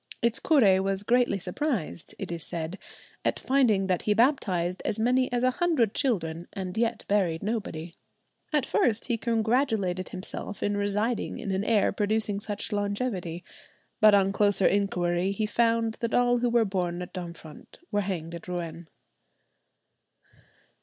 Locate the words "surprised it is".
1.37-2.43